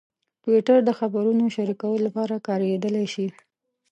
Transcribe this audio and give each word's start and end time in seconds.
ټویټر 0.43 0.79
د 0.85 0.89
خبرونو 0.99 1.43
شریکولو 1.55 2.03
لپاره 2.07 2.43
کارېدلی 2.47 3.05
شي. 3.13 3.27